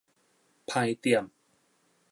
[0.65, 1.29] 難點